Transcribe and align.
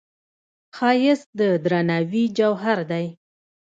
ښایست 0.75 1.29
د 1.39 1.41
درناوي 1.63 2.23
جوهر 2.37 2.79
دی 2.91 3.05